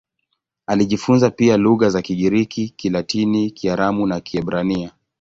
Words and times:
Alijifunza 0.67 1.29
pia 1.31 1.57
lugha 1.57 1.89
za 1.89 2.01
Kigiriki, 2.01 2.69
Kilatini, 2.69 3.51
Kiaramu 3.51 4.07
na 4.07 4.19
Kiebrania. 4.19 4.91